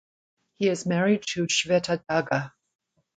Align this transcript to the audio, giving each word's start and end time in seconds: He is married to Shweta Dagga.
He 0.55 0.67
is 0.67 0.87
married 0.87 1.21
to 1.35 1.45
Shweta 1.45 2.03
Dagga. 2.09 2.53